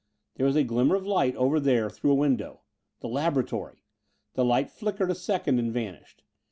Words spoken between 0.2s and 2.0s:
There was a glimmer of light over there,